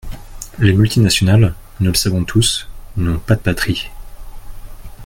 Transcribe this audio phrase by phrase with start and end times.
[0.57, 2.67] Les multinationales, nous le savons tous,
[2.97, 3.91] n’ont pas de patrie.